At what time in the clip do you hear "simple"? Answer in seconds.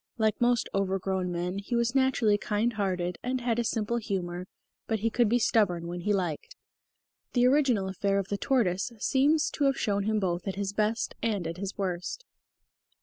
3.63-3.97